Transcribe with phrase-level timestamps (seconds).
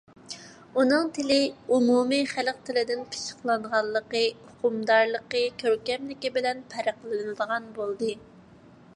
[0.81, 1.35] ئۇنىڭ تىلى
[1.75, 8.11] ئومۇمىي خەلق تىلىدىن پىششىقلانغانلىقى، ئۇقۇمدارلىقى، كۆركەملىكى بىلەن پەرقلىنىدىغان بولدى.